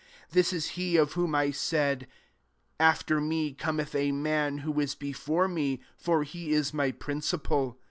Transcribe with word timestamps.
SO 0.01 0.27
This 0.31 0.51
is 0.51 0.67
he 0.69 0.97
of 0.97 1.13
whom 1.13 1.35
I 1.35 1.51
said, 1.51 2.07
< 2.45 2.53
After 2.79 3.21
me 3.21 3.53
cometh 3.53 3.93
a 3.93 4.11
man, 4.11 4.57
who 4.65 4.79
is 4.79 4.95
before 4.95 5.47
me; 5.47 5.79
for 5.95 6.23
he 6.23 6.53
is 6.53 6.73
my 6.73 6.89
prin 6.91 7.19
cipal.' 7.21 7.75